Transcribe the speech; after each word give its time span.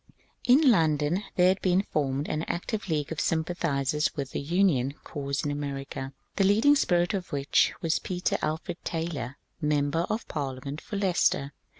In 0.47 0.61
London 0.71 1.23
there 1.35 1.49
had 1.49 1.61
been 1.61 1.83
formed 1.83 2.27
an 2.27 2.41
active 2.47 2.89
league 2.89 3.11
of 3.11 3.21
sym 3.21 3.43
pathizers 3.43 4.09
with 4.15 4.31
the 4.31 4.39
Union 4.41 4.95
cause 5.03 5.43
in 5.45 5.51
America, 5.51 6.11
the 6.37 6.43
leading 6.43 6.75
spirit 6.75 7.13
of 7.13 7.31
which 7.31 7.71
was 7.83 7.99
Peter 7.99 8.35
Alfred 8.41 8.83
Taylor, 8.83 9.37
Member 9.61 10.07
of 10.09 10.27
Parliament 10.27 10.81
for 10.81 10.97
Leicester. 10.97 11.53